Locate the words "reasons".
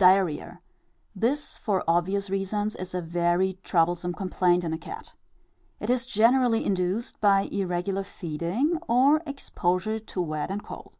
2.28-2.74